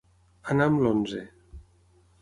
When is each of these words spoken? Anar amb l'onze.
Anar 0.53 0.67
amb 0.71 0.81
l'onze. 0.85 1.23